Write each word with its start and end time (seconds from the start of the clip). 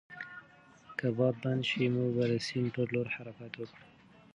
که 0.97 1.07
باد 1.17 1.35
بند 1.43 1.61
شي، 1.69 1.83
موږ 1.95 2.09
به 2.15 2.25
د 2.31 2.33
سیند 2.47 2.69
پر 2.73 2.87
لور 2.93 3.07
حرکت 3.15 3.51
وکړو. 3.57 3.85